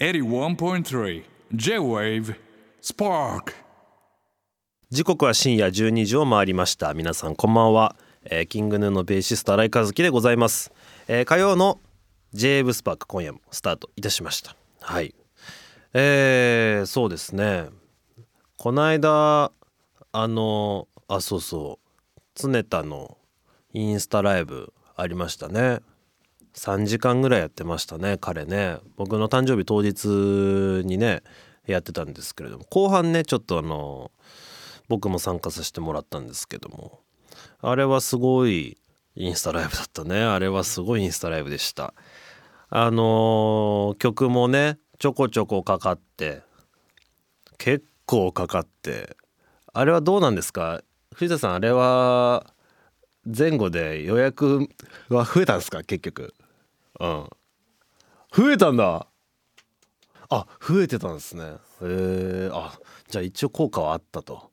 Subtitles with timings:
[0.00, 1.22] 81.3
[1.54, 2.34] J-Wave
[2.82, 3.52] Spark.
[4.90, 6.92] 時刻は深夜12時を回りました。
[6.94, 7.94] 皆さんこんばんは、
[8.24, 10.72] えーキングヌーのベーシスト新井和樹でございます、
[11.06, 11.78] えー火曜の
[12.32, 14.56] j ブスパーク今夜もスタートいたしました。
[14.80, 15.14] はい。
[15.92, 17.68] えー、そうですね。
[18.56, 19.52] この間
[20.10, 22.20] あのあそうそう。
[22.34, 23.16] 常田の
[23.72, 25.82] インスタライブありましたね。
[26.54, 28.78] 3時間ぐらいやってましたね彼ね。
[28.96, 31.22] 僕の誕生日当日にね
[31.66, 32.64] やってたんですけれども。
[32.70, 34.12] 後半ねちょっとあの
[34.88, 37.00] 僕も参加させてもらったんですけども。
[37.60, 38.78] あれはすごい
[39.16, 40.22] インスタライブだったね。
[40.22, 41.94] あれはすごいインスタライブでした。
[42.70, 46.42] あのー曲もねちょこちょこかかって
[47.58, 49.16] 結構かかって。
[49.72, 50.82] あれはどうなんですか？
[51.14, 52.52] 藤田さんあれは
[53.24, 54.68] 前後で予約
[55.08, 55.82] は増えたんですか？
[55.82, 56.34] 結局。
[57.00, 57.28] うん。
[58.32, 59.06] 増えたんだ。
[60.30, 61.44] あ増えてたんですね。
[61.44, 62.50] へえ。
[62.52, 64.50] あじゃあ一応効果はあったと。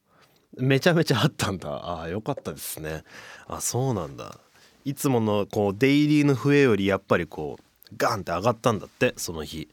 [0.57, 2.01] めちゃめちゃあったんだ。
[2.01, 3.03] あよかったですね。
[3.47, 4.39] あそうなんだ。
[4.85, 9.69] いつものこうデイリーの増えよりやっぱりこうガンって上がったんだってその日。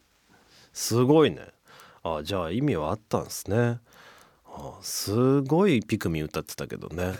[0.73, 1.47] すごいね。
[2.03, 3.79] あじゃあ意味はあったんですね。
[4.45, 7.13] あすごいピクミン歌ってたけどね。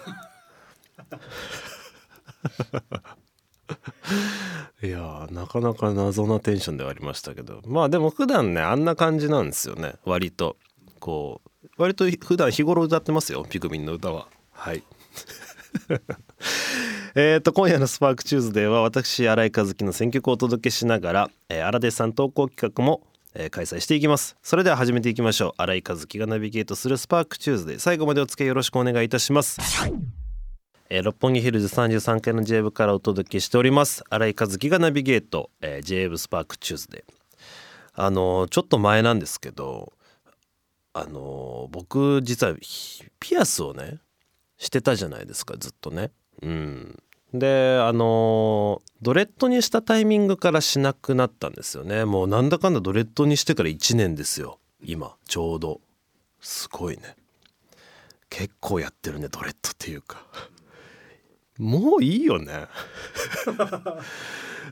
[4.81, 7.61] いやなかなか謎なテンションではありましたけど。
[7.67, 9.95] まあでも普段ねあんな感じなんですよね。
[10.05, 10.57] 割と。
[10.99, 13.45] こう割と普段日頃歌ってますよ。
[13.49, 14.27] ピクミンの歌は。
[14.51, 14.83] はい。
[17.15, 23.01] えーと今夜の SPARK TUESDAY は私新井和樹の選曲をお届けしながら、えー、荒出さん投稿企画も、
[23.33, 24.35] えー開催していきます。
[24.41, 25.53] それでは始めていきましょう。
[25.61, 27.79] 新井和樹がナビゲートする SPARK TUESDAY。
[27.79, 29.59] 最後までお付き合いよろしくお願いいたします。
[30.89, 34.03] えー六本木ヒルズ33階の J 部からお届けしております。
[34.09, 37.13] 新井和樹がナビゲート、えー、J 部スパークチューズデー
[37.93, 39.93] あのーちょっと前なんですけど
[40.93, 42.55] あのー僕実は
[43.19, 43.99] ピアスをね
[44.57, 46.11] してたじゃないですかずっとね。
[46.41, 46.97] うん。
[47.33, 52.03] であのードレッドにしたタイミングからしなくなったんですよね。
[52.05, 54.57] もうなんだかんだドレッドにしてから1年ですよ。
[54.83, 55.81] 今ちょうど。
[56.41, 57.15] すごいね。
[58.31, 60.25] 結構やってるねドレッドっていうか。
[61.59, 62.67] もういいよね。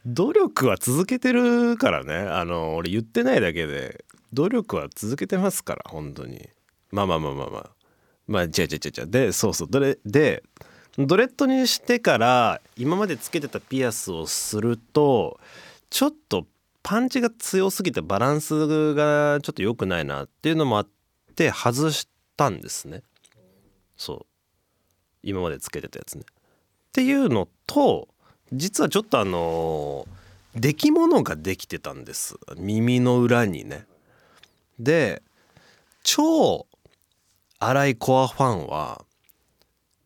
[0.05, 2.15] 努力は続けてるからね。
[2.15, 4.05] あの俺言ってないだけで。
[4.33, 6.49] 努力は続けてますから本当に。
[6.91, 7.69] まあまあまあまあまあ。
[8.27, 9.07] まあ違う違う違う違う。
[9.07, 9.67] でそうそう。
[9.69, 10.43] どれで
[10.97, 15.39] ドレッドにしてから今までつけてたピアスをすると
[15.89, 16.47] ちょっと
[16.83, 20.87] パンチが強すぎてバランスがちょっと良くないなっていうのもあっ
[21.35, 23.03] て外したんですね。
[23.97, 24.25] そう。
[25.21, 26.23] 今までつけてたやつね。
[26.97, 28.07] っていうのと
[28.51, 30.07] 実はちょっとあの
[30.55, 32.39] 出来物ができてたんです。
[32.57, 33.85] 耳の裏にね。
[34.79, 35.21] で
[36.01, 36.65] 超
[37.59, 39.05] 荒いコアファンは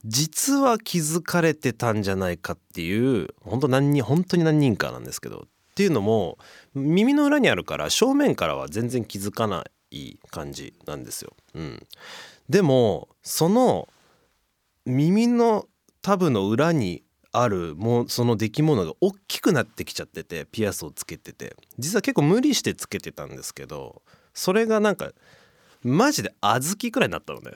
[0.03, 6.38] 実は気づかれてたんじゃないかっていう本当何人本当に何人かなんですけどっていうのも
[6.73, 11.31] 耳の裏にあるから正面からは全然気づかない感じなんですよ。
[11.53, 11.88] うん、
[12.50, 13.88] でもその
[14.85, 15.68] 耳の
[16.02, 24.02] タブの裏にあるもうその出来物が大きくなってきちゃっててピアスをつけてて実は結構無理してつけてたんですけど
[24.34, 25.12] それがなんか
[25.84, 27.52] マジで小豆くらいになったのね。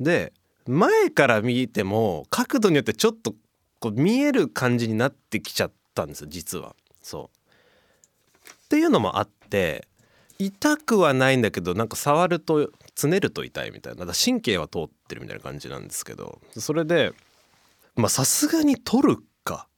[0.00, 0.32] で
[0.66, 3.34] 前から見ても角度によってちょっと
[3.80, 6.76] こう見える感じになってきちゃったんですよ実は。
[7.02, 9.88] そうっていうのもあって
[10.38, 17.12] 痛くはないんだけどなんか触るとつねると痛いみたいなだから神経は通ってるみたいな感じなんですけどそれで
[17.94, 19.68] まあさすがに取るか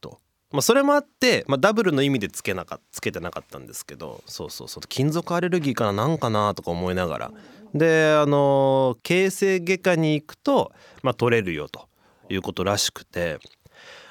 [0.00, 0.20] と、
[0.50, 7.32] まあ、それもあって、まあ、ダブルの意味でつけなかつけてなかったんですけどそうそうそう金属アレルギーかななんかなとか思いながら。
[7.74, 10.70] であの形成外科に行くと、
[11.02, 11.88] まあ、取れるよと
[12.28, 13.40] いうことらしくて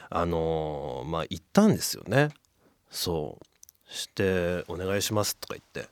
[0.09, 2.29] あのまあ行ったんですよね。
[2.91, 3.45] そう。
[3.93, 5.89] して「お願いします」とか言って。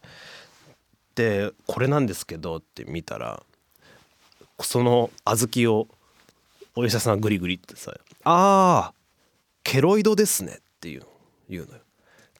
[1.16, 3.44] で「これなんですけど」って見たら
[4.60, 5.88] その小豆を
[6.76, 8.96] お医者さんグリグリってさ「あー
[9.64, 11.04] ケロイドですね」っていう
[11.50, 11.82] 言うのよ。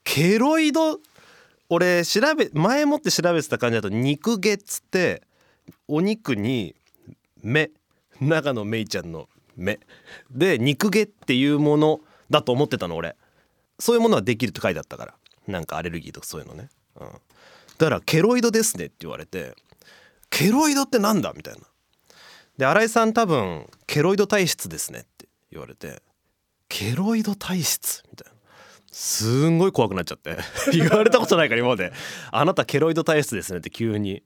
[0.04, 1.00] ケロイド
[1.70, 5.22] 俺調べ前もって調べてた感じだと肉毛っつって
[5.88, 6.76] お肉に
[7.42, 7.72] 目
[8.20, 9.80] 長野めいちゃんの目。
[10.30, 13.16] で肉毛っていうものだと思ってたの俺。
[13.80, 15.16] そういうものはできるって書いてあったから。
[15.48, 16.70] なんかアレルギーとかそういうのね、
[17.00, 17.12] うん、だ
[17.80, 19.56] からケロイドですねって言われて
[20.30, 21.62] ケロイドってなんだみたいな。
[22.62, 26.04] で新井さん多分ケロイド体質ですねって言われて
[26.70, 28.04] ケロイド体質？
[28.12, 28.38] みたいな
[28.92, 30.38] すんごい怖くなっちゃって
[30.72, 31.92] 言われたことないから今まで
[32.32, 34.22] 「あなたケロイド体質ですね」って急に。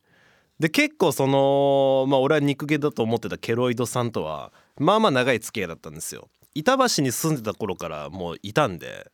[0.60, 6.28] で結構そのまあ俺は肉毛だと思ってたケロイドさんとはまあまあ長い付き合いだったんですよ。
[6.56, 9.10] 板橋に住んでた頃からもういたんで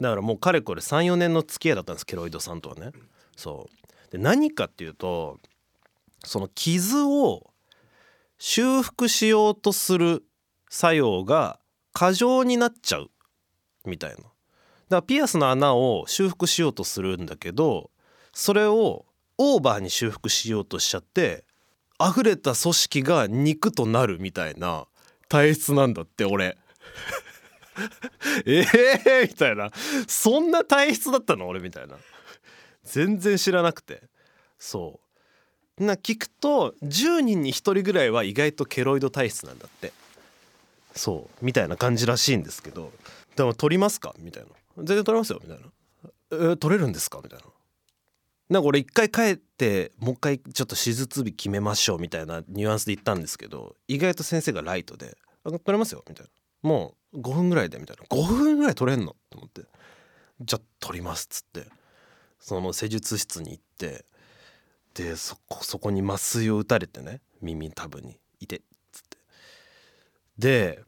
[0.00, 2.90] だからもうかれこれ34年の付き合いだったんですケロイドさんとはね。
[3.36, 5.38] そうで何かっていうと
[6.24, 7.53] その傷を
[8.38, 10.24] 修復しようとする
[10.68, 11.60] 作用が
[11.92, 13.10] 過剰になっちゃう
[13.86, 14.16] みたいな。
[14.16, 14.30] だか
[14.88, 17.90] らピアスの穴を修復しようとするんだけど
[18.32, 19.06] それを
[19.38, 21.44] オーバーに修復しようとしちゃって
[22.00, 24.86] 溢れた組織が肉となるみたいな
[25.28, 26.58] 体質なんだって俺。
[28.46, 28.64] え
[29.04, 29.70] え、みたいな。
[30.06, 31.48] そんな体質だったの？
[31.48, 31.96] 俺みたいな。
[32.84, 34.02] 全然知らなくて。
[34.58, 35.03] そう。
[35.78, 39.92] な聞くと10人に1人ぐらいは意外とケロイド体質なんだって。
[40.94, 42.92] そうみたいな感じらしいんですけど。
[43.36, 44.14] でも取りますか？
[44.18, 44.48] みたいな。
[44.78, 45.64] 全然取れますよみたいな。
[46.30, 47.20] えー、取れるんですか？
[47.22, 47.44] みたいな。
[48.50, 56.30] なんか俺一回帰ってもう一回ちょっと手術日決めましょうみたいなニュアンスで言ったんですけど意外と先生がライトで「取れますよ」みたいな
[56.68, 59.62] 「もう5分ぐらいで」みたいな「5分ぐらい取れんの?」と思って
[60.42, 61.66] 「じゃあ取ります」っつって。
[62.38, 64.04] その施術室に行って
[64.94, 68.60] でそこそこに麻酔を打たれてね耳たぶにいてっ
[68.92, 69.18] つって。
[70.38, 70.82] で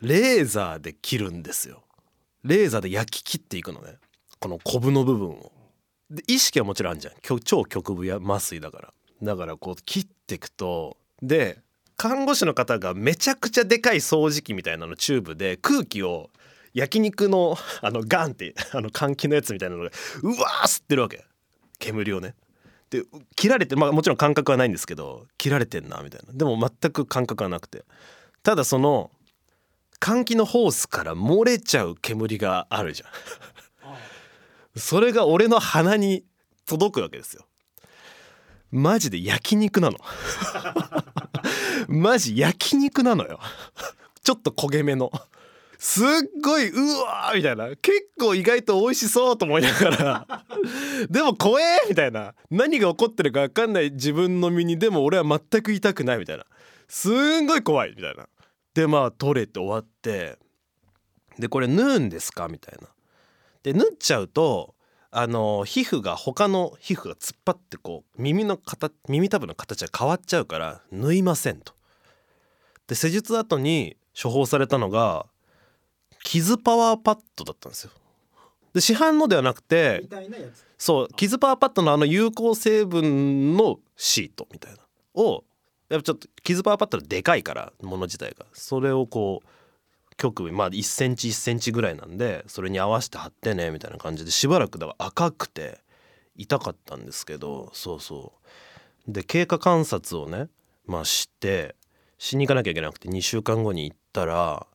[0.00, 1.82] レーザーで切るんですよ。
[2.44, 3.96] レーザーで焼き切っていくのね。
[4.38, 5.52] このコブの部分を。
[6.10, 7.14] で意識はもちろんあるじゃん。
[7.40, 8.94] 超局部や麻酔だから。
[9.22, 11.60] だからこう切っていくとで
[11.96, 16.30] 看護師の方がめちゃくちゃでかい掃除機みたいなのチューブで空気を
[16.74, 19.90] 焼肉の あのガンってあの換気のやつみたいなのが
[20.22, 21.24] うわー吸ってるわけ。
[21.78, 22.34] 煙をね。
[22.90, 23.02] で
[23.34, 26.32] 切られてまあもちろん感覚はないんですけど切られてんなみたいな。
[26.32, 27.84] でも全く感覚はなくて。
[28.42, 29.10] ただその
[30.00, 34.78] 換気のホースから漏れちゃう煙があるじゃん。
[34.78, 36.24] それが俺の鼻に
[36.66, 37.46] 届くわけですよ。
[38.70, 39.98] マジで焼肉なの。
[41.88, 43.40] マジ焼肉なのよ。
[44.22, 45.10] ちょっと焦げ目の
[45.78, 46.06] すっ
[46.42, 47.68] ごいうわーみたいな。
[47.76, 50.44] 結構意外と美味しそうと思いながら。
[51.10, 52.34] でも怖えみたいな。
[52.50, 53.90] 何が起こってるか分かんない。
[53.90, 56.46] 自分の身にでも俺は全く痛くないみたいな。
[56.88, 58.28] すんごい怖いみたいな。
[58.74, 60.38] でまあ取れて終わって。
[61.38, 62.88] でこれ縫うんですかみたいな。
[63.62, 64.74] で縫っちゃうと
[65.10, 71.74] あの皮膚が他の皮膚が突っ張ってこう耳の形耳たぶの形が変わっちゃうから縫いませんと。
[72.86, 75.26] で施術後に処方されたのが
[76.26, 77.92] 傷パワーパッドだったんですよ。
[78.74, 80.02] で市販のではなくて
[80.76, 84.78] そう傷パワーパッドのあの有効成分のシートみたいな
[85.14, 85.44] を
[85.88, 95.78] やっぱちょっと傷パワーパッドでかいからもの自体がそれをこう局部まあ1センチ1センチぐらいなんでそれに合わせて貼ってねみたいな感じでしばらくだから赤くて
[96.34, 98.32] 痛かったんですけどそうそ
[99.08, 100.48] うで経過観察をね
[100.86, 101.76] まあして
[102.18, 104.66] しに行かなきゃいけなくて2週間後に行ったら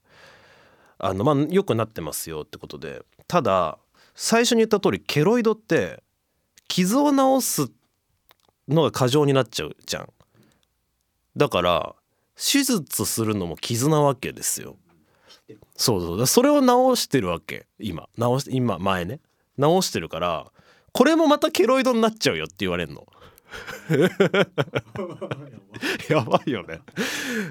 [1.04, 3.02] あのまあ良くなってますよってことで。
[3.28, 3.80] ただ
[4.14, 6.04] 最初に言った通りケロイドって
[6.68, 7.72] 傷を治す
[8.68, 10.10] のが過剰になっちゃうじゃん。
[11.36, 11.96] だから
[12.36, 14.78] 手術するのも傷なわけですよ。
[15.76, 16.28] そうそう。
[16.28, 17.66] それを直してるわけ。
[17.80, 18.08] 今。
[18.18, 19.20] 直して今前ね。
[19.58, 20.52] 直してるから
[20.94, 23.08] これもまたケロイドになっちゃうよって言われんの。
[26.10, 26.80] やばいよね。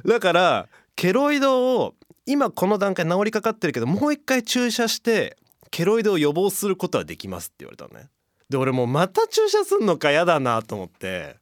[0.07, 0.69] だから
[1.01, 1.95] ケロイドを
[2.27, 5.39] 今この段階治りかかってるけどもう一回注射して
[5.71, 8.11] ケロイドを予防することはできますって言われたのね。
[8.51, 11.37] で俺もうまた注射すんのかやだなと思って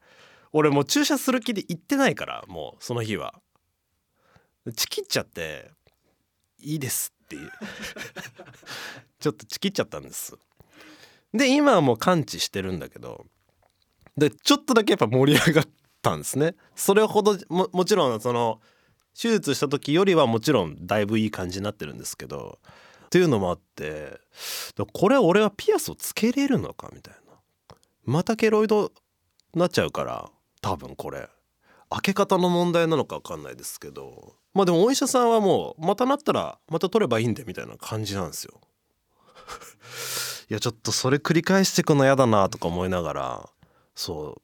[0.52, 3.34] 俺もう注射する気で行ってないからもうその日は。
[4.76, 5.72] チキっちゃって
[6.60, 7.50] いいですっていう。
[9.18, 10.36] ちょっとちきっちゃったんです。
[11.34, 13.26] で今はもう完治してるんだけど
[14.16, 15.64] でちょっとだけやっぱ盛り上がっ
[16.00, 16.54] たんですね。
[16.76, 18.60] それほどももちろんその
[19.20, 22.60] 手術した時よりはもちろんだいぶいい感じになってるんですけど
[23.06, 24.20] っていうのもあって
[24.92, 27.18] これ俺はピアスをつけれるのかみたいな。
[28.04, 28.92] またケロイド
[29.54, 31.28] なっちゃうから多分これ。
[31.90, 34.34] 開け方の問題なのか分かんないですけど。
[34.54, 38.60] まあでもお医者さんはもうまたなったらまた取ればいいんでみたいな感じなんですよ。
[40.50, 43.50] いやちょっとそれ繰り返してくの嫌だなとか思いながら
[43.94, 44.40] そ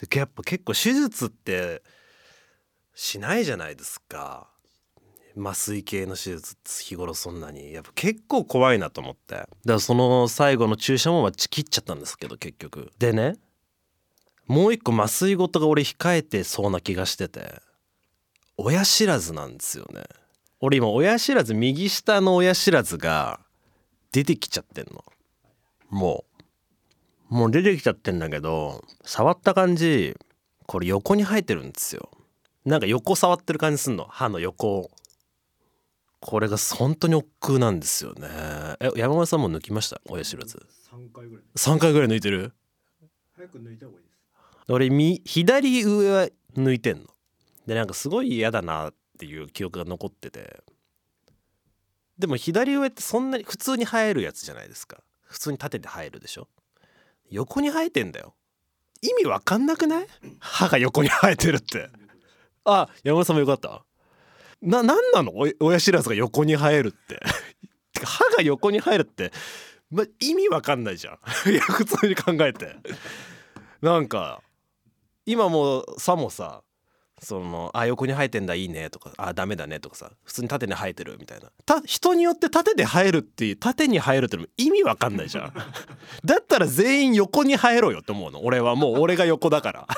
[0.00, 0.06] う。
[0.06, 1.82] でやっぱ結構手術って
[2.94, 4.48] しないじゃないですか。
[5.36, 7.72] 麻酔系の手術日頃そんなに。
[7.72, 9.34] やっぱ結構怖いなと思って。
[9.34, 12.92] だからその最後の注射もちきっちゃったんですけど結局。
[12.98, 13.36] でね
[14.46, 17.60] もう一個麻酔事が俺控えてそうな気がしてて。
[18.56, 20.04] 親知らずなんですよね。
[20.60, 23.40] 俺今親知らず右下の親知らずが
[24.12, 25.04] 出てきちゃってんの。
[25.90, 26.24] も
[27.30, 27.34] う。
[27.34, 30.14] もう出てきちゃってんだけど触った感じ
[30.66, 32.08] これ横に生えてるんですよ。
[32.64, 34.06] なんか横触ってる感じすんの？
[34.06, 34.90] 歯の横を。
[36.20, 38.28] これが本当に億劫なんですよね。
[38.80, 40.00] え山村さんも抜きました？
[40.08, 40.66] 親知らず。
[40.90, 42.54] 3回ぐらい3回ぐらい抜いてる？
[43.36, 44.72] 早く抜いた方がいいです。
[44.72, 47.04] 俺み左上は抜いてんの。
[47.66, 50.62] でなんかすごい嫌だなっていう記憶が残ってて。
[52.18, 55.02] でも左上ってそんなに普通に生えるやつじゃないですか。
[55.24, 56.48] 普通に縦で生えるでしょ。
[57.28, 58.34] 横に生えてんだよ。
[59.02, 60.06] 意味わかんなくない？
[60.38, 61.90] 歯が横に生えてるって
[62.64, 63.84] あ山村さんもよかった？
[64.62, 65.32] な何なの？
[65.60, 67.20] 親知らずが横に生えるって。
[68.04, 69.32] 歯が横に生えるって、
[69.90, 71.18] ま、意味わかんないじゃん。
[71.50, 72.76] いや普通に考えて。
[73.82, 74.42] なんか
[75.26, 76.62] 今もさもさ
[77.20, 81.50] そのあ横に生えてんだいいねとかあダメだねとかさ普通に縦に生えてるみたいな。
[81.66, 85.52] た人によって縦で生えるっていう縦に生えるっての意味わかんないじゃん。
[86.24, 88.42] だったら全員横に生えろよって思うの。
[88.44, 89.88] 俺はもう俺が横だから。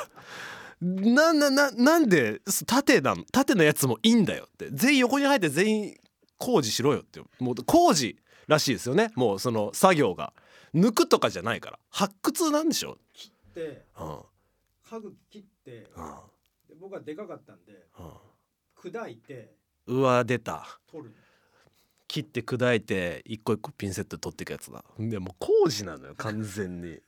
[0.81, 4.69] ななななんで縦なの縦のやつもいいんだよって。
[4.73, 5.97] 全員横に生えて全員
[6.39, 7.21] 工事しろよって。
[7.39, 8.17] もう工事
[8.47, 9.11] らしいですよね。
[9.15, 10.33] もうその作業が。
[10.75, 11.79] 抜くとかじゃないから。
[11.91, 12.99] 発掘なんでしょ？
[13.15, 14.19] 切ってうん。
[14.91, 16.15] 家具切ってうん。
[16.69, 17.87] で僕はでかかったんで
[18.79, 19.55] 砕いて
[19.87, 20.67] うんうわ出た。
[20.91, 21.15] 取る。
[22.09, 24.85] 切って砕いて一個一個ピンセット取っていくやつだ。
[24.99, 26.99] でもう工事なのよ完全に。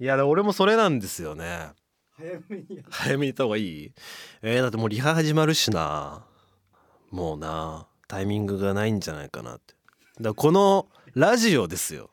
[0.00, 1.68] いや俺もそれなんですよね
[2.16, 3.92] 早めに早めに行った方がいい？
[4.42, 6.24] えー、だってもうリハ始まるしな。
[7.10, 7.86] もうな。
[8.06, 9.74] タイミングがないんじゃないかなって。
[10.20, 12.10] だからこのラジオですよ。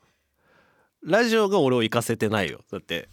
[1.03, 2.61] ラジオが俺を行かせてないよ。
[2.71, 3.09] だって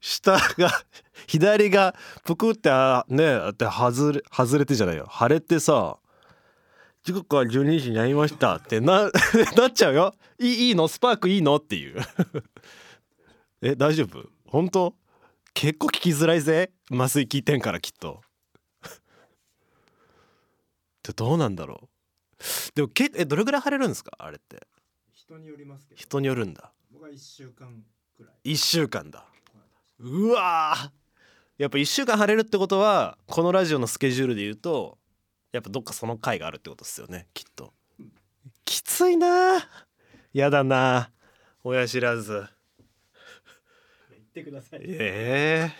[0.00, 0.70] 下が
[1.28, 5.08] 左がぷくってあねだって外れ外れてじゃないよ。
[5.16, 5.98] 腫れてさ
[7.04, 8.56] 時刻は12時になりました。
[8.56, 9.10] ってな
[9.56, 10.14] なっちゃうよ。
[10.40, 10.88] いいいいの？
[10.88, 11.56] スパークいいの？
[11.56, 12.00] っていう。
[13.62, 14.28] え大丈夫？
[14.46, 14.94] 本当？
[15.56, 16.70] 結構聞きづらいぜ。
[16.90, 18.20] 麻酔効いてんからきっと。
[21.02, 22.44] でどうなんだろう。
[22.74, 24.12] でもけえどれぐらい腫れるんですか？
[24.18, 24.66] あれって。
[25.14, 25.98] 人によりますけど。
[25.98, 26.74] 人によるんだ。
[26.92, 27.82] 僕は1週間
[28.14, 28.52] くらい。
[28.52, 29.26] 1週間だ。
[29.98, 30.90] うわー。
[31.56, 34.98] やっぱ1週間腫れるってことはこのラジオのスケジュールで言うと
[35.52, 37.72] やっぱどっかその回があるってことですよねきっと。
[38.66, 39.66] きついな
[40.34, 41.10] やだな
[41.64, 42.32] 親知らず。
[42.40, 42.48] 言
[44.40, 44.80] ってください。
[44.84, 45.72] ええ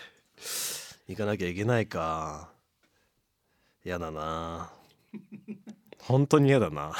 [1.09, 2.51] 行かなきゃいけないか。
[3.85, 4.73] やだな。
[6.01, 6.95] 本当に嫌だな。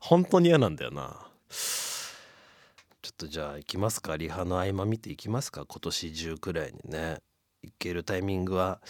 [0.00, 1.26] 本当に嫌なんだよな。
[1.48, 4.16] ちょっとじゃあ行きますか。
[4.16, 5.64] リハの合間見ていきますか。
[5.66, 7.18] 今年中くらいにね。
[7.62, 8.80] 行けるタイミングは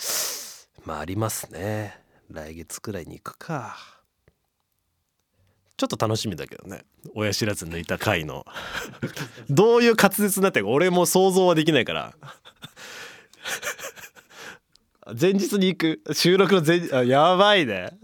[0.84, 2.00] まあありますね。
[2.30, 4.01] 来月くらいに行くか。
[5.82, 6.84] ちょっと楽しみだけどね。
[7.16, 8.46] 親知らず抜いた回の。
[9.50, 12.14] どういう滑舌になってるか俺も想像はできないから。
[15.20, 16.00] 前日に行く。
[16.14, 17.98] 収録の前あやばいね。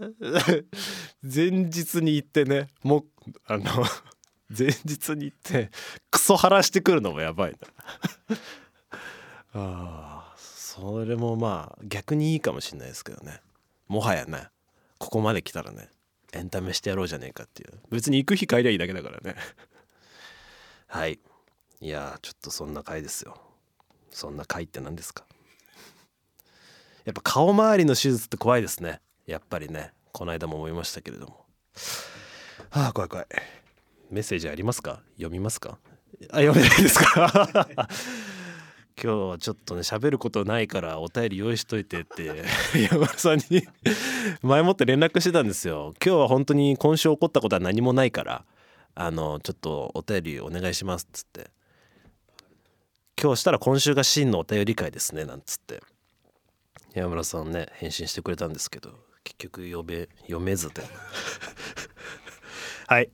[1.23, 2.67] 前日に行ってね。
[2.83, 3.63] もうあの
[4.49, 5.71] 前日に行って
[6.11, 7.57] クソ晴らしてくるのもやばい
[8.33, 8.37] な。
[9.53, 13.39] あそれもまあ逆にいいかもしれないですけどね。
[13.87, 14.49] もはやね。
[14.97, 15.87] ここまで来たらね。
[16.33, 17.73] エンタメしてやろうじゃねえかっていう。
[17.89, 19.35] 別に行く日帰りゃいいだけだからね。
[20.87, 21.19] はい。
[21.81, 23.41] いやちょっとそんな回ですよ。
[24.11, 25.25] そんな回って何ですか？
[27.05, 29.01] やっぱ顔周りの手術って怖いですね。
[29.25, 29.93] やっぱりね。
[30.11, 31.45] この間も思いましたけれども。
[32.71, 33.27] はあ怖い怖い。
[34.09, 35.01] メッセージありますか？
[35.17, 35.77] 読みますか？
[36.31, 37.87] あ読めないですか？
[39.01, 42.43] 今日はちょっとね喋ることないからお便り用意しといてって
[42.91, 43.65] 山田さんに
[44.43, 45.93] 前もって連絡してたんですよ。
[46.03, 48.45] 今日は本当に今週起こったことは何もないから
[48.95, 51.49] あのちょっとお便りお願いしますっつって。
[53.21, 55.81] 今日したら今週が真のお便り会ですねなんつって。
[56.93, 60.83] 山村さんね返信してくれたんですけど結局読め読めずで
[62.87, 63.09] はい。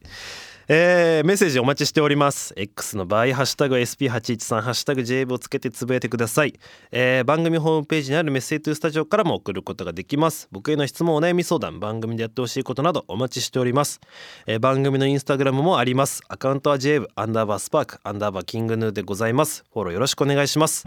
[0.67, 2.53] えーメッセージお待ちしております。
[2.57, 6.53] X の場合「ハッシュタグ #SP813」「ハッシュタグ #JAVE」をつけてつぶやいてください、
[6.91, 10.47] えー番組ホームページにあるメッセージトゥースタジオからも送ることができます。
[10.51, 13.99] 僕への質問お悩み相談番組でやってほしいことなどお待ちしております、
[14.47, 16.21] えー番組のインスタグラムもあります。
[16.29, 19.63] アカウントは JAVE アンダーバースパークアンダーバーキングヌーでございます。
[19.71, 20.83] フォローよろしくお願いします。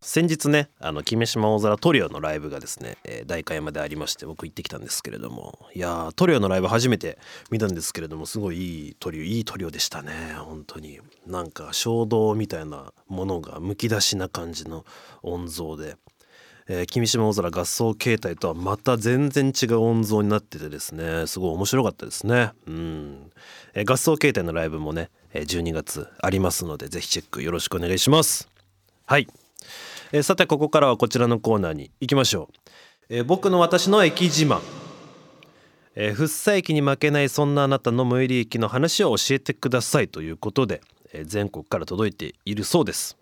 [0.00, 5.58] 先日ねあの姫島大空トリオのライブがですね、えー代官山でありまして僕行ってきたんですけれども。
[5.74, 7.18] いやートリオのライブ初めて
[7.50, 10.12] 見たんですけれどもすごいいいトリオいいトリオでしたね。
[10.38, 11.00] 本当に。
[11.26, 14.84] なんか衝動みたいなものがむき出しな感じの
[15.22, 15.96] 音像で、
[16.68, 22.52] えー君島大空合奏形態とはまた全然違う音像になっててですねすごい面白かったですね。
[22.66, 23.32] うん、
[23.74, 28.48] えー合奏形態のライブもね12月ありますのでぜひチェックよろしくお願いします。
[29.04, 29.26] はい、
[30.12, 34.60] えーさてここからはこちらのコーナーに行きましょう、えー僕の私の駅自慢。
[35.94, 40.80] えー、福生駅に負けないそんなあなたの最寄り駅の話を教えてくださいということで、
[41.12, 43.16] えー全国から届いているそうです。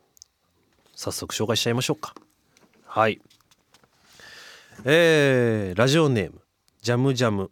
[0.95, 2.14] 早速紹介しちゃいましょうか。
[2.85, 3.21] はい。
[4.85, 6.40] えーラジオネーム
[6.83, 7.50] ジャムジャム、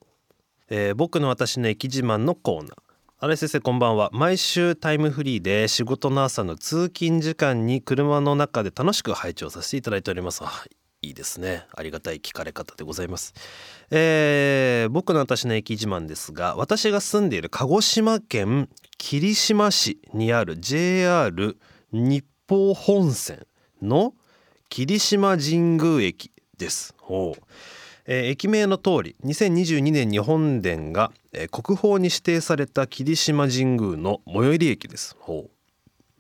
[0.69, 2.84] えー僕の私の駅自慢のコーナー。
[3.25, 4.11] 荒井先生こんばんは。
[4.13, 10.45] 毎週タイムフリーで仕事の朝の通勤時間に車の中で楽しく拝聴させていただいております。
[10.45, 10.51] あ
[11.01, 11.65] いいですね。
[11.75, 13.33] ありがたい聞かれ方でございます。
[13.91, 21.57] えー僕の私の駅自慢ですが私が住んでいる鹿児島県霧島市にある JR
[21.93, 23.47] 日豊本線
[23.81, 24.13] の
[24.69, 26.95] 霧島神宮駅です。
[26.99, 27.43] ほう。
[28.07, 35.17] えー駅名の通り2022年に本殿が、えー国宝に指定された霧島神宮の最寄り駅です。
[35.19, 35.51] ほう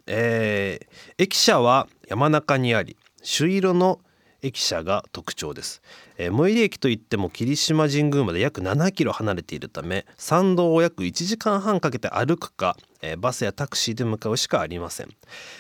[0.06, 4.00] えー駅舎は山中にあり朱色の
[4.44, 5.82] 駅舎が特徴です、
[6.18, 15.08] えー最寄り駅といっても霧島神宮まで約7キロ離れているため参道を約1時間半かけて歩くか、えバスやタクシーで向かうしかありません、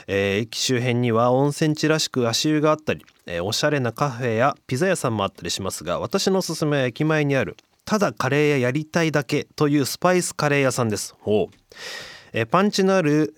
[0.06, 11.14] え駅周辺には温泉地らしく足湯があったり、えおしゃれなカフェやピザ屋さんもあったりしますが私のおすすめは駅前にあるただカレー屋やりたいだけというスパイスカレー屋さんです。
[11.20, 12.46] ほう。
[12.46, 13.34] パンチのある、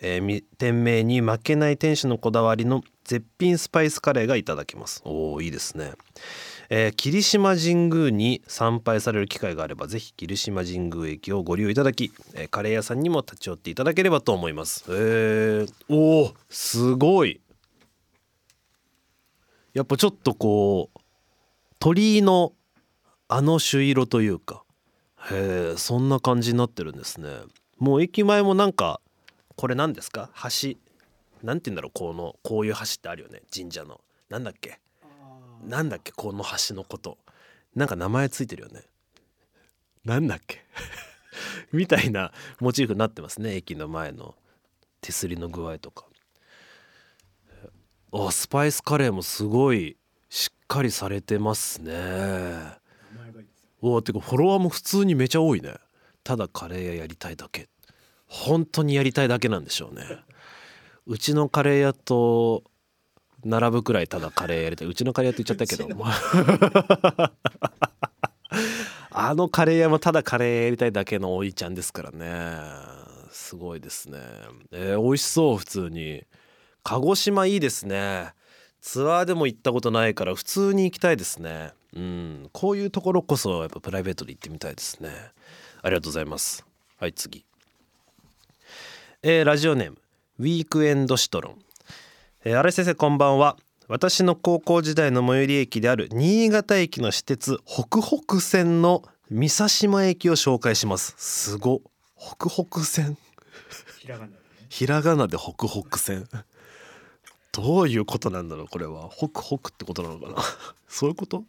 [0.59, 5.01] 店名に負けない店主のこだわりの絶品スパイスカレーがいただけます。
[5.05, 5.93] おおいいですね、
[6.69, 14.85] えー霧島神宮に参拝される機会があればぜひ霧島神宮駅をご利用いただき、えーカレー屋さんにも立ち寄っていただければと思います。
[14.89, 17.41] えー、おおすごい。
[19.73, 21.01] やっぱちょっとこう
[21.79, 22.53] 鳥居の
[23.29, 24.65] あの朱色というか
[25.31, 27.29] へえそんな感じになってるんですね。
[27.79, 29.01] もう駅前もなんか
[29.55, 30.31] これ何ですか？
[30.43, 30.77] 橋？
[31.43, 33.43] なんて言うんだろうこのこういう橋ってあるよね。
[33.55, 34.01] 神社の。
[34.29, 34.81] なんだっけ？
[35.65, 36.13] なんだっけ？
[36.13, 37.19] この橋のこと。
[37.75, 38.83] なんか名前ついてるよね。
[40.05, 40.65] なんだっけ？
[41.73, 43.55] みたいなモチーフになってますね。
[43.57, 44.35] 駅の前の。
[45.01, 46.07] 手すりの具合とか。
[48.13, 49.97] あスパイスカレーもすごい
[50.31, 51.93] しっかりされてますね。
[53.83, 55.75] おーてかフォロワーも普通にめちゃ多いね。
[56.25, 57.69] ただカレー屋やりたいだけ。
[58.27, 60.19] 本当にやりたいだけなんでしょうね
[61.07, 62.65] うちのカレー屋と
[63.45, 64.89] 並ぶくらいただカレーやりたい。
[64.89, 65.89] うちのカレー屋って言っちゃったけど。
[69.11, 72.59] あのカレー屋もただカレーやりたいだけのおいちゃんですからね。
[73.31, 74.19] すごいですね。
[74.73, 76.25] えー、美味しそう普通に。
[76.83, 78.33] 鹿児島いいですね。
[78.81, 81.73] ツアーでも行ったことないから普通に行きたいですね。
[81.95, 82.51] うん。
[82.53, 85.11] こういうところこそやっぱプライベートで行ってみたいですね。
[85.83, 86.65] ありがとうございます。
[86.99, 87.45] はい次。
[89.23, 89.99] えーラジオネーム
[90.39, 91.59] ウィークエンドシトロン、
[92.45, 93.57] えー、新井先生こんばんは。
[93.89, 101.15] 私の高校時代の最寄り駅である新潟駅の私鉄北北線の三佐島駅を紹介します。
[101.17, 101.81] すご
[102.19, 103.17] 北北線。
[103.99, 104.39] ひらがなでね。
[104.69, 106.29] ひらがなで北北線。
[107.53, 109.09] どういうことなんだろうこれは。
[109.09, 110.35] 北北ってことなのかな。
[110.87, 111.45] そういうこと？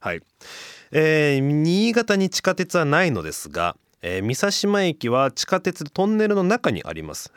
[0.00, 0.22] はい、
[0.90, 7.32] えー新潟に地下鉄はないのですが、えー三佐島駅は地下鉄トンネルの中にあります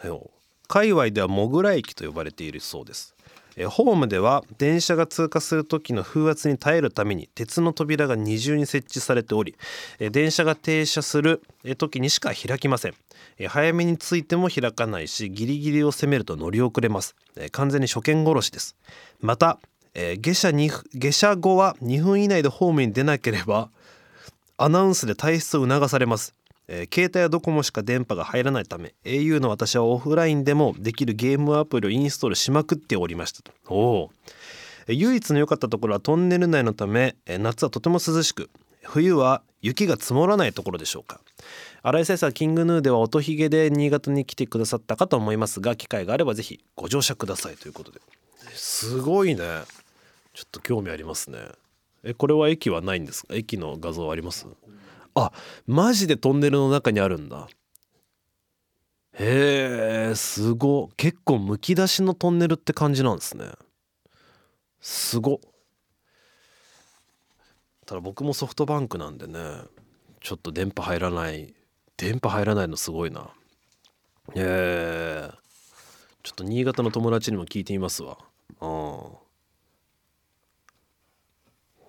[0.72, 3.14] 界隈ではモグラ駅と呼ばれているそうです。
[3.58, 9.58] えホームでは電車が通過する時の風圧に耐えるために鉄の扉が二重に設置されており
[10.00, 12.94] え電車が停車するえ時にしか開きません。
[13.38, 17.18] え早めについても開かないしギリギリを攻めると乗り遅れます。
[17.36, 18.78] え完全に初見殺しです。
[19.20, 19.60] また
[19.94, 23.70] えー下車に下車後は2分以内でホームに出なければ
[24.56, 26.34] アナウンスで退出を促されます、
[26.74, 33.52] えー携帯やドコモしか電波が入らないため au の私はオフラインでもできるゲームアプリをインストールしまくっておりましたと。
[33.68, 34.12] おお
[34.88, 38.50] え唯一の良かったところはトンネル内のためえ夏はとても涼しく
[38.84, 41.20] 冬は雪が積もらないところでしょうか。
[41.84, 47.56] 新井先生はキングヌーでは音ひげで新潟に来てくださったかと思いますが機会があればぜひご乗車ください。
[47.58, 48.00] ということで。
[48.54, 49.42] すごいね。
[50.34, 51.40] ちょっと興味ありますね。
[52.04, 53.36] えこれは駅はないんですか？
[53.36, 54.48] 駅の画像あります？
[55.16, 55.32] あ
[55.66, 57.48] マジでトンネルの中にあるんだ。
[59.14, 60.90] へえすご。
[60.98, 63.52] 結構むき出しのトンネルって感じなんですね。
[64.80, 65.42] すご。
[67.86, 69.40] ただ僕もソフトバンクなんでね
[70.22, 71.54] ちょっと電波入らない
[71.98, 73.30] 電波入らないのすごいな。
[74.34, 75.32] へえ。
[76.24, 78.18] ちょっと新潟の友達にも聞いてみますわ。
[78.62, 79.02] うん。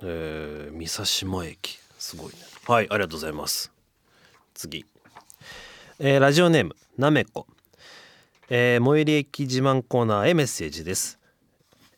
[0.02, 1.81] えー、三島駅。
[2.02, 2.32] すごいね。
[2.66, 3.70] はいありがとうございます。
[4.54, 4.84] 次、
[6.00, 7.46] えー、ラジオネームなめこ、
[8.50, 11.20] えー、最寄り駅自慢コーナーへメッセージです。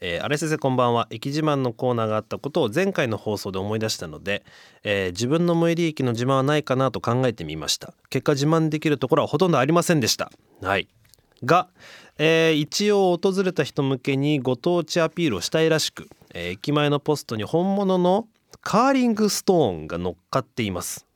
[0.02, 1.08] えー、荒井先生こんばんは。
[1.08, 4.44] 駅自慢のコーナーがあったことを前回の放送で思い出したので、
[4.82, 7.94] えー、自分の最寄り駅の自慢はないかなと考えてみました。
[8.10, 10.30] 結果自慢できるところはほとんどありませんでした。
[10.60, 10.86] はい。
[11.42, 11.68] が、
[12.18, 18.28] えー、一応訪れた人向けにご当地アピールをしたいらしく、え駅前のポストに本物の
[18.64, 21.06] カーリングストーンが乗っかっています。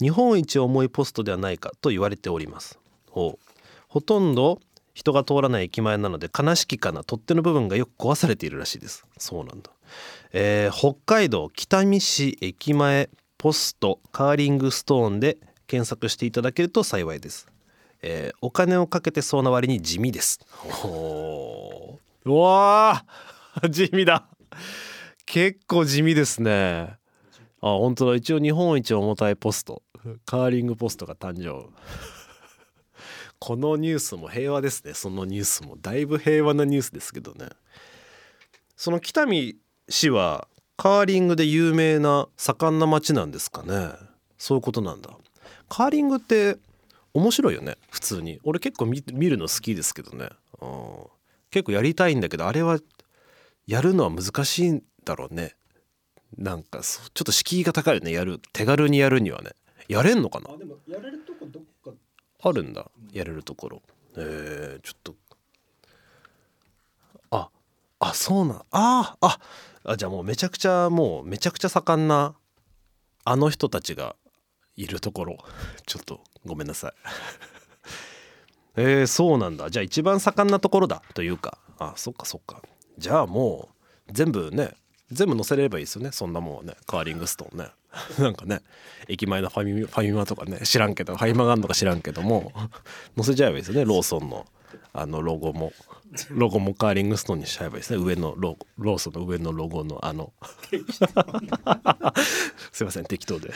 [0.00, 2.78] 日本一重いポストではないかと言われております。
[3.08, 3.52] ほう。
[3.88, 4.60] ほとんど
[4.92, 9.06] 人が通らない駅前なので悲しきかな取っ手の部分がよく壊されているらしいです。
[9.18, 9.70] そうなんだ、
[10.32, 17.46] えー、北海道北見市駅前ポストカーリングストーンで検索していただけると幸いです、
[18.02, 20.40] えー、お金をかけてそうな割に地味です。
[20.84, 22.32] おう。
[22.34, 23.04] わ
[23.70, 24.26] 地味だ。
[25.32, 26.96] 結構地味ですね。
[27.60, 28.16] あ本当だ。
[28.16, 29.84] 一応日本一重たいポスト。
[30.26, 31.70] カーリングポストが誕生。
[33.38, 34.92] このニュースも平和ですね。
[34.92, 37.48] そのニュースもだいぶ平和なニュースですけどね。
[38.74, 39.56] その北見
[39.88, 43.92] 市はカーリングで有名な盛んな町なんですかね。
[44.36, 45.16] そういうことなんだ。
[45.68, 46.58] カーリングって
[47.14, 47.76] 面白いよね。
[47.92, 48.40] 普通に。
[48.42, 51.06] 俺結構見るの好きですけどね、うん、
[51.52, 52.80] 結構やりたいんだけどあれは
[53.70, 55.54] やるのは難しいんだろうね。
[56.36, 58.12] なんかちょっと敷居が高いよね。
[58.12, 59.50] やる手軽にやるにはね。
[59.88, 60.50] やれんのかな？
[60.52, 61.90] あでもやれるとこどっか。
[62.42, 62.90] あるんだ。
[63.12, 63.82] やれるところ。
[64.16, 65.14] えー、ちょっと。
[67.30, 67.50] あ
[67.98, 68.56] あそうなん。
[68.70, 69.38] ああ
[69.84, 72.34] あじゃあもうめちゃくちゃもうめちゃくちゃ盛んな
[73.24, 74.16] あの人たちが
[74.76, 75.38] いるところ。
[75.86, 76.92] ちょっとごめんなさい。
[78.76, 79.68] えー、そうなんだ。
[79.68, 81.02] じゃあ一番盛んなところだ。
[81.14, 81.58] というか。
[81.78, 82.62] あそっかそっか。
[82.98, 83.70] じゃあも
[84.08, 84.74] う全部ね
[85.12, 86.12] 全部載せればいいですよね。
[86.12, 86.74] そんなもんね。
[86.86, 87.68] カーリングストーンね。
[88.18, 88.60] なんかね。
[89.08, 90.60] 駅前のファミファミマとかね。
[90.62, 91.16] 知らんけど。
[91.16, 92.52] ファミマがあるのか知らんけども。
[93.16, 93.84] 載せちゃえばいいですよね。
[93.84, 94.46] ローソンの。
[94.92, 95.72] あのロゴも。
[96.30, 98.02] ロゴもカーリングストーンにしちゃえばいいですね。
[98.02, 100.32] 上のロローソンの上のロゴのあの。
[102.72, 103.04] すいません。
[103.04, 103.52] 適当で。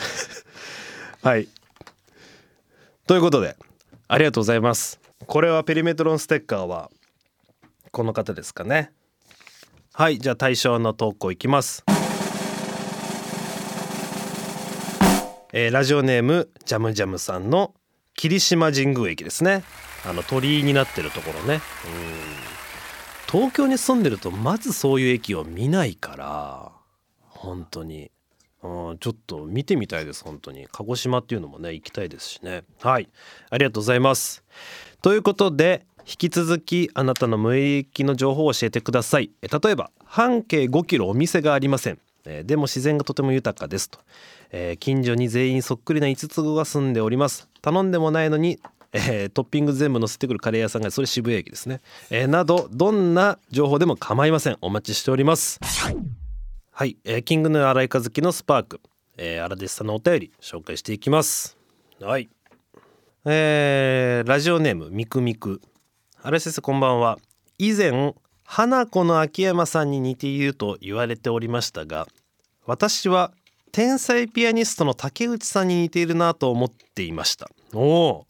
[1.21, 1.47] はい。
[3.07, 3.55] ということで
[4.07, 4.99] ありがとうございます。
[5.25, 6.91] これはペリメトロンステッカーは
[7.91, 8.91] この方ですかね。
[9.97, 11.85] はいじゃあ対象の投稿いきます。
[15.53, 17.73] えー、ラジオネームジャムジャムさんの
[18.13, 19.63] 霧島神宮駅ですね。
[20.05, 21.53] あの鳥居になってるところね。
[21.53, 21.61] うん。
[23.31, 26.71] 東京に住んでるとまずそういう駅を見ないから
[27.29, 28.11] 本当に。
[28.63, 30.67] うんちょっと見てみたいです本当に。
[30.73, 32.65] 鹿児島っていうのもね行きたいですしね。
[32.81, 33.07] はい。
[33.49, 34.43] ありがとうございます。
[35.01, 39.31] ということで引き続きあなたの無益の情報を教えてください。
[39.41, 41.99] 例えば半径5キロお店がありません。
[42.45, 43.99] でも自然がとても豊かですと、
[44.79, 47.49] 近所に全員そっくりな5つ子が住んでおります。
[47.61, 48.59] 頼んでもないのに
[48.97, 54.57] えー、トッピング全部乗せてくるカレー屋さんがそれ渋谷駅ですね、えー、などどんな情報でも構いません。
[54.61, 55.59] お待ちしております。
[56.71, 58.79] はい、え、キングの荒井和樹のスパーク、
[59.17, 61.57] えー、荒弟子さんのお便り紹介していきます。
[61.99, 62.29] はい。
[63.25, 65.61] えー、ラジオネームみくみく。
[66.27, 67.19] 荒井先生こんばんは。
[67.59, 72.07] 以前花子の秋山さんに似ていると言われておりましたが
[72.65, 73.31] 私は
[73.71, 77.47] 天才ピアニストの竹内さんに似ているなと思っていました。
[77.75, 78.27] おお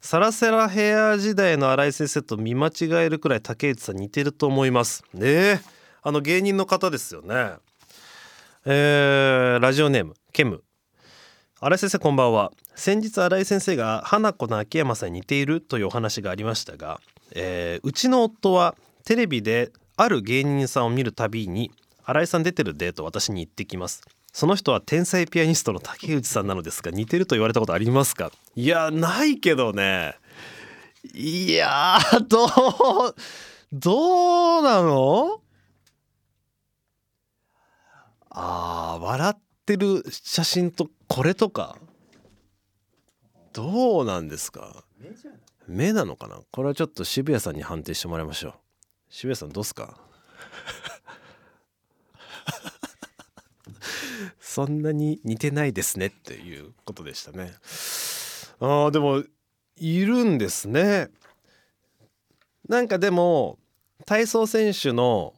[0.00, 2.72] サラセラヘア時代の新井先生と見間違
[3.06, 5.04] えるくらい竹内さん似てると思います。
[5.14, 5.60] ねえ。
[6.02, 7.52] あの芸人の方ですよね。
[8.66, 10.64] えー、ラジオネームケム。
[11.60, 12.50] 新井先生こんばんは。
[12.76, 17.00] 先日新井先生が花子の秋山さんに似ているというお話がありましたが、
[17.32, 21.70] えー、うちの夫はテレビである芸人さんを見るたびに
[22.04, 24.02] 新井さん出てるデート私に言ってきます。
[24.32, 28.32] その人は天才ピアニストの竹内さんなのですが似てると言われたことありますか？
[28.56, 30.16] いやないけどね。
[31.14, 32.50] いやどう
[33.72, 35.40] どうなの？
[38.30, 41.76] あー笑ってる写真とこれとか。
[43.54, 44.84] どうなんですか？
[45.66, 48.52] 目なのかなこれはちょっと渋谷さんに判定してもらいましょう
[49.08, 49.98] 渋谷さんどうすか？
[54.40, 57.54] そんなに似てないですねっていうことでしたね。
[58.60, 59.24] あでも
[59.76, 61.08] いるんですね。
[62.68, 63.58] なんかでも
[64.06, 65.34] 体操選手の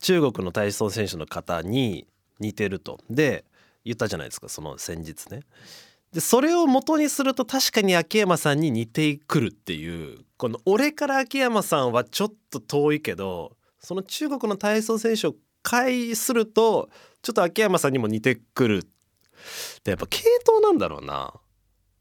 [0.00, 2.06] 中国の体操選手の方に
[2.40, 3.44] 似てるとで
[3.84, 5.40] 言ったじゃないですかその先日ね。
[6.12, 16.88] でそれを元にすると確かに秋山さんに似てくるっていうこの俺から秋山さんはちょっと遠いけどその中国の体操選手を回すると
[17.20, 18.88] ちょっと秋山さんにも似てくる
[19.84, 21.32] でやっぱ系統なんだろうな。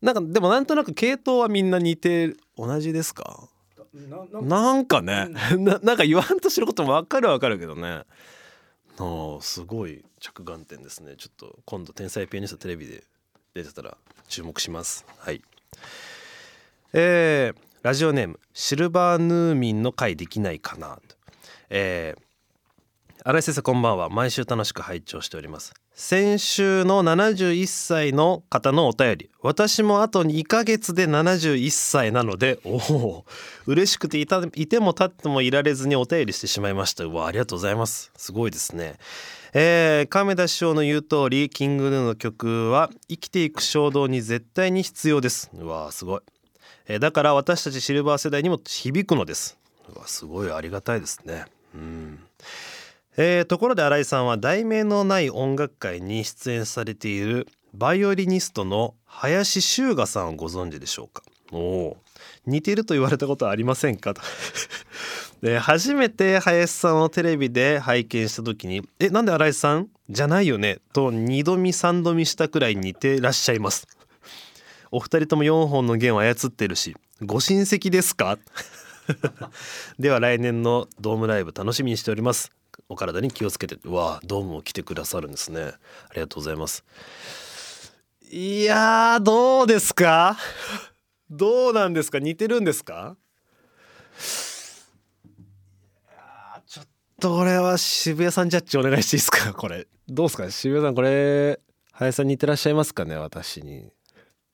[0.02, 3.50] なんかでもなんとなく系統はみんな似て同じですか？
[4.42, 8.04] なんかね、ななんか言わんとしてることも分かる分かるけどね。
[9.00, 11.16] ああすごい着眼点ですね。
[11.18, 13.04] ちょっと今度「天才ピアニスト」テレビで
[13.58, 15.06] 出てたら注目します。
[15.18, 15.42] はい。
[16.94, 21.00] えー、ラジオネームシルバーヌーミンの会できないかな。
[21.70, 22.28] えー
[23.24, 24.08] 新井先生こんばんは。
[24.08, 25.74] 毎週楽しく拝聴しております。
[26.00, 29.30] 先週の71歳の方のお便り。
[29.42, 33.26] 私もあと2ヶ月で71歳なのでおお
[33.66, 37.04] 嬉しくていても立ってもいられずにお便りしてしまいました。
[37.04, 38.12] うわありがとうございます。
[38.16, 39.00] すごいですね。
[39.54, 45.50] えー、亀田師匠の言う通りキングヌーの曲は生きていく衝動に絶対に必要です。
[45.56, 46.22] うわすごい、
[46.90, 49.58] えーだから私たちシルバー世代にも響くのです。
[49.96, 51.46] うわすごいありがたいですね。
[51.74, 52.20] うん。
[53.18, 61.24] えーところで新井さんは題名のない音楽会に出演されているバイオリニストの林修雅さんをご存知でしょうか？
[61.52, 61.98] おお
[62.46, 64.14] 似てると言われたことはありませんか？
[64.14, 64.22] と。
[65.42, 73.88] で 初めて林さんをテレビで拝見した時に「えなんで新井さんじゃないよね?」と2度見3度見したくらい似てらっしゃいます。
[74.92, 78.38] お二人とも4本の弦を操ってるしご親戚ですか？
[80.00, 82.52] では来年のドームライブ楽しみにしております
[82.90, 85.74] お体に気をつけてうわドームを来てくださるんですね。
[86.10, 86.84] ありがとうございます。
[88.30, 90.38] いやーどうですか？
[91.30, 92.20] どうなんですか？
[92.20, 93.18] 似てるんですか？
[96.66, 96.88] ちょっ
[97.20, 99.54] とこれは渋谷さんジャッジお願いしていいですか？
[99.56, 99.88] これ。
[100.08, 100.50] どうですか？
[100.52, 101.60] 渋谷さんこれ
[101.92, 103.16] 林さん似てらっしゃいますかね？
[103.18, 103.92] 私に。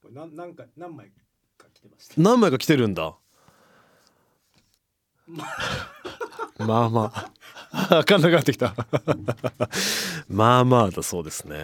[0.02, 1.12] これなんなんか何枚
[1.58, 2.14] か来てました？
[2.18, 3.16] 何枚か来てるんだ。
[6.58, 7.32] まあまあ
[7.90, 8.76] 分かんなくなってきた。
[10.30, 11.58] まあまあだそうですね。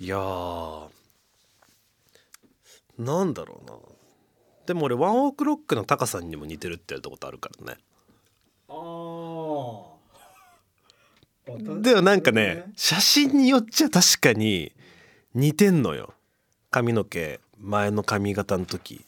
[0.00, 0.88] いやー
[2.98, 3.76] なんだろうな。
[4.66, 7.78] でも俺ワンオクロックのタカさんにも似てるって言われたことあるからね。
[8.68, 9.92] あー。
[11.48, 14.72] あでもなんかね写真によっちゃ確かに
[15.34, 16.14] 似てんのよ。
[16.70, 19.04] 髪の毛前の髪型の時。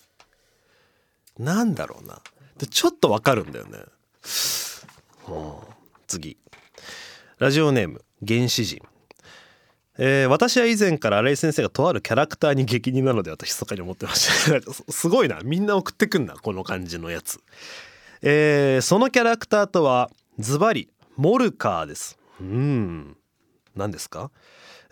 [1.38, 2.20] なんだろうな。
[2.58, 4.73] でちょっとわかるんだよね、はあ
[6.06, 6.36] 次。
[7.38, 8.82] ラジオネーム原始人。
[9.96, 14.60] えー私は以前から新井先生がとあるキャラクターに激似なのではと密かに思ってました。
[14.92, 15.40] すごいな。
[15.44, 17.40] みんな送ってくんなこの感じのやつ。
[18.22, 22.18] えーそのキャラクターとはズバリモルカーです。
[22.40, 23.16] うん。
[23.74, 24.30] 何ですか、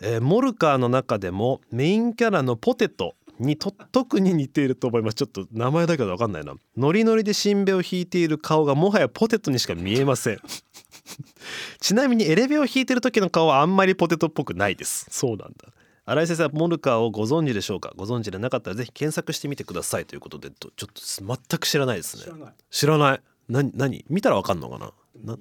[0.01, 5.15] えーモルカーの中でもメインキャラのポテトにと特に似ていると思います。
[5.15, 6.53] ちょっと名前だけど分かんないな。
[6.77, 10.39] ノリノリでしんべを引いている顔がもはやポテトにしか見えません。
[11.79, 15.07] ちなみにエレベを引いてる時の顔はあんまりポテトっぽくないです。
[15.11, 15.67] そうなんだ。
[16.05, 17.93] 新井先生はモルカーをご存知でしょうか？
[17.95, 21.01] ご存知でなかったらぜひ検索してみてくださいということでとちょっと
[21.49, 22.23] 全く知らないですね。
[22.23, 22.53] 知らない。
[22.69, 23.21] 知らない。
[23.49, 24.05] な何？
[24.09, 24.91] 見たらわかんのかな？
[25.23, 25.35] な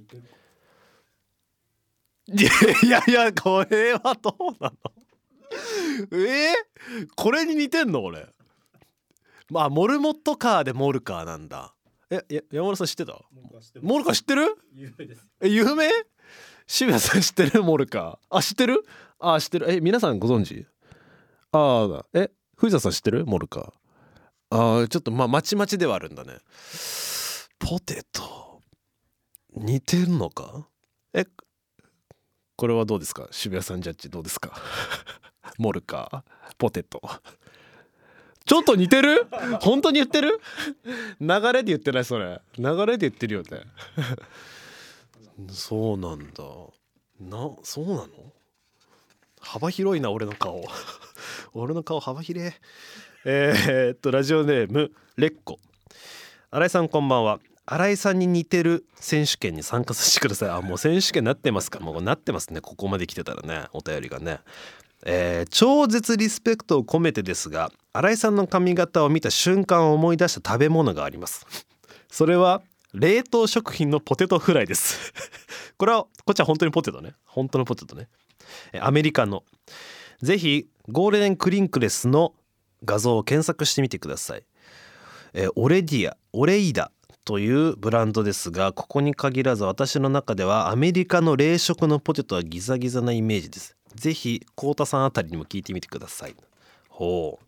[2.28, 4.92] いやいやこれはどうなの？
[6.12, 8.26] えー、これに似てんの俺
[9.50, 11.74] まあモルモットカーでモルカーなんだ。
[12.10, 13.18] えや山村さん知ってた？
[13.82, 14.56] モルカー知ってる？
[14.74, 15.26] 有名です。
[15.40, 15.88] え有名？
[16.66, 17.62] 渋谷さん知ってる？
[17.62, 18.36] モルカー。
[18.36, 18.84] あ知ってる？
[19.18, 19.70] あ知ってる。
[19.70, 20.66] え皆さんご存知？
[21.52, 23.26] ああえ藤田さん知ってる？
[23.26, 23.72] モルカー。
[24.50, 26.38] あーちょっとまあまちまちではあるんだね。
[27.58, 28.60] ポテト
[29.54, 30.66] 似てるのか？
[31.14, 31.26] え
[32.56, 33.28] これはどうですか？
[33.30, 34.52] 渋谷さんジャッジどうですか？
[35.58, 37.00] モルカーポテト。
[38.44, 39.26] ちょっと似てる？
[39.60, 40.40] 本当に言ってる？
[41.20, 42.40] 流れで言ってないそれ。
[42.58, 43.60] 流れで言ってるよね。
[45.50, 46.44] そうなんだ。
[47.20, 48.08] なそうなの？
[49.40, 50.64] 幅広いな俺の顔。
[51.54, 52.52] 俺の顔幅広い。
[53.24, 55.58] えー、っとラジオネームレッコ。
[56.50, 57.38] 新井さんこんばんは。
[57.64, 60.50] 新井さんに似てる選手権に参加させてください。
[60.50, 61.78] あもう選手権なってますか？
[61.78, 62.60] もうなってますね。
[62.60, 64.40] ここまで来てたらねお便りがね。
[65.04, 71.46] えー超絶リスペクトを込めてですが新井さんの髪型を見た瞬間を思い出した食べ物があります。
[72.10, 72.62] それは
[72.94, 75.12] 冷凍食品のポテトフライです。
[75.76, 77.14] これはこっちは本当にポテトね。
[77.24, 78.08] 本当のポテトね。
[78.80, 79.44] アメリカの。
[80.22, 82.34] ぜひゴールデンクリンクレスの
[82.84, 84.44] 画像を検索してみてください。
[85.34, 86.92] えオレディアオレイダ。
[87.24, 93.76] というブランドですがここに限らず私の中ではアメリカの冷食のポテトはギザギザなイメージです。
[93.94, 96.34] ぜひコウタさんあたりにも聞いてみてください。
[96.88, 97.46] ほう。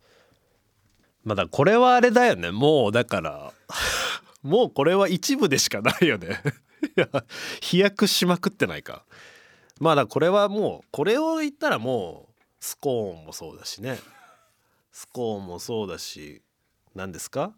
[1.25, 2.51] まだこれはあれだよね。
[2.53, 3.53] もうだから
[4.43, 6.41] もうこれは一部でしかないよね。
[6.97, 7.09] いや
[7.61, 9.05] 飛躍しまくってないか。
[9.81, 13.99] まだこれはもうこれを言ったらもうスコーンもそうだしね。
[14.93, 16.43] スコーンもそうだし
[16.95, 17.55] 何ですか？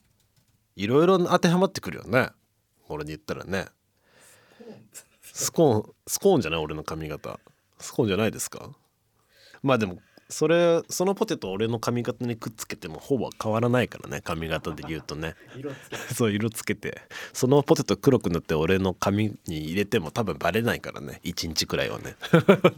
[0.77, 2.31] いろいろ当てはまってくるよね。
[2.89, 3.67] 俺に言ったらね。
[5.23, 7.41] スコーンスコーンじゃない俺の髪型。
[7.79, 8.71] スコーンじゃないですか？
[9.63, 15.35] まあでもそれそのポテトを俺の髪型にくっつけてもほぼ変わらないからね髪型で言うとね。
[15.57, 17.01] 色つけそう色つけて。
[17.33, 21.21] そのポテト黒く塗って俺の髪に入れても多分バレないからね。
[21.25, 22.17] 1日くらいはね。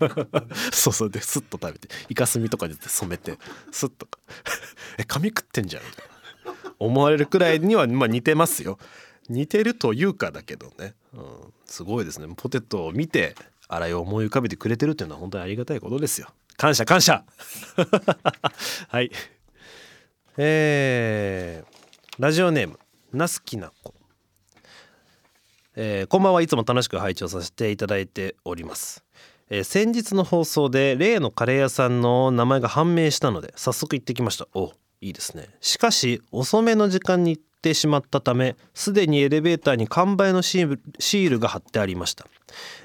[0.73, 1.11] そうそう。
[1.11, 1.89] でスッと食べて。
[2.09, 3.39] イカスミとかに染めて。
[3.73, 4.07] スッと
[4.99, 5.83] え髪食ってんじゃん。
[5.85, 6.17] みたいな
[6.79, 8.79] 思われるくらいにはまあ似てますよ。
[9.29, 11.23] 似てるというかだけどね、うん、
[11.67, 12.29] すごいですね。
[12.37, 13.35] ポテトを見て
[13.69, 16.29] 洗いを思い浮かべてくれてるっていうのは本当にありがたいことですよ。
[16.57, 17.25] 感謝感謝。
[18.88, 19.11] はい。
[20.37, 22.79] えー、ラジオネーム
[23.12, 23.93] なすきなこ
[25.75, 29.05] えーこんばんはいつも楽しく拝聴させていただいております、
[29.49, 34.47] えー先日の放送で例のカレー屋さんの名前が判明したので早速行ってきました。
[34.55, 35.49] おいいですね。
[35.61, 42.27] しかし遅めの時間に行ってしまったためすでにエレベーターに完売のシールが貼ってありました、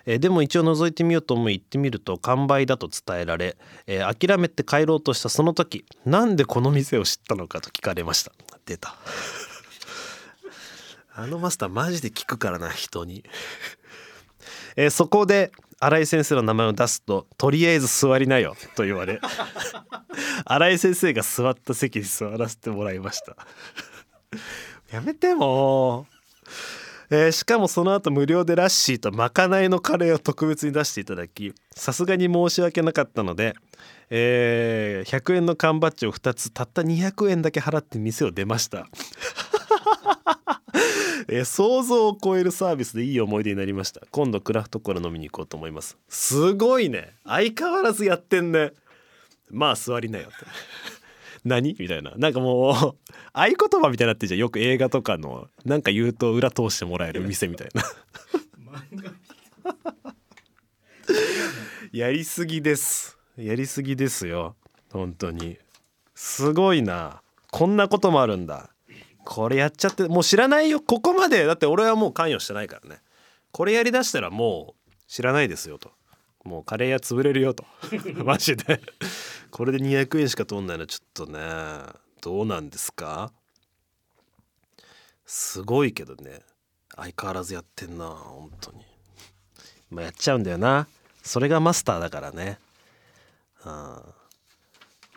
[0.05, 8.31] えーでも一応覗いてみようと思い行ってみると完売だと伝えられ、えー諦めて帰ろうとしたその時なんでこの店を知ったのかと聞かれました。
[8.65, 8.95] 出た。
[11.15, 13.23] あのマスターマジで聞くからな人に、
[14.75, 19.19] えーそこで新井先生の名前を出すと「とりあえず座りなよ」と言われ
[20.45, 23.35] 新井先生が座った席に座らせてもらいました。
[24.91, 26.05] やめても、
[27.09, 33.55] えーしかもその後無料でラッシーとまかないのカレーを特別に出していただきさすがに申し訳なかったので、
[34.09, 38.87] えー100円の缶バッジを2つたった200円だけ払って店を出ました。
[41.27, 44.01] えー想像を超えるサービスでいい思い出になりました。
[44.11, 45.97] 今度クラフトコーラ飲みに行こうと思います。
[46.09, 47.13] すごいね。
[47.25, 48.73] 相変わらずやってんね。
[49.49, 50.35] まあ座りなよって。
[51.45, 51.75] 何？
[51.77, 52.13] みたいな。
[52.15, 52.73] なんかもう
[53.33, 54.39] 合言葉みたいになってんじゃん。
[54.39, 57.83] よく映画とかのなんか言うと裏通してもらえる店みたいな。
[61.91, 63.17] やりすぎです。
[63.37, 64.55] やりすぎですよ。
[64.91, 65.57] 本当に。
[66.15, 67.21] すごいな。
[67.51, 68.72] こんなこともあるんだ
[69.25, 70.81] これやっちゃってもう知らないよ。
[70.81, 73.01] ここまでだって俺はもう関与してないからね。
[73.51, 75.91] これやりだしたらもう知らないですよと。
[76.43, 77.65] もうカレー屋潰れるよと。
[78.23, 78.81] マジで。
[79.51, 80.87] これで200円しか取んないの。
[80.87, 81.39] ちょっとね
[82.21, 83.31] どうなんですか？
[85.25, 86.41] すごいけどね。
[86.95, 88.85] 相変わらずやってんな本当に。
[89.89, 90.87] まあやっちゃうんだよな。
[91.23, 92.59] それがマスターだからね。
[93.65, 94.03] うん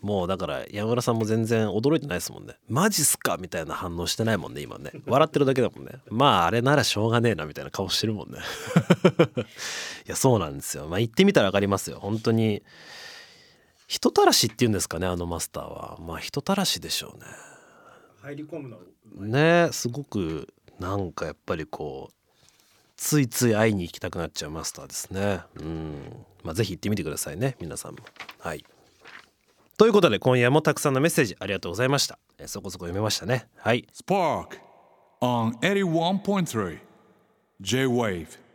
[0.03, 2.55] もうだから山村さんも全然驚いてないですもんね。
[2.69, 4.93] マジっすかみたいな反応してないもんね今ね。
[5.07, 5.93] 笑ってるだけだもんね。
[6.11, 8.39] まああれならしょうがねえなみたいな顔してるもんね。
[10.07, 10.87] いやそうなんですよ。
[10.87, 11.99] まあ言ってみたら分かりますよ。
[12.01, 12.63] 本当に
[13.87, 15.99] 人たらしっていうんですかねあのマスターは。
[16.01, 17.27] まあ人たらしでしょうね。
[18.23, 18.79] 入り込むの
[19.25, 22.15] ねすごくなんかやっぱりこう
[22.97, 25.41] ついつい会いに行きたくなっちゃうマスターですね。
[25.57, 26.25] うん。
[26.43, 27.99] まあぜひ行ってみてくださいね皆さんも。
[28.39, 28.65] はい
[29.77, 32.19] ということで今夜もたくさんのメッセージありがとうございました。
[32.39, 33.47] えそこそこ読めましたね。
[33.57, 33.87] はい。
[33.93, 34.59] Spark
[35.21, 36.79] on 81.3
[37.61, 38.46] J Wave.